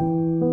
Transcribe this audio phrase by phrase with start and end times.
[0.00, 0.49] 了。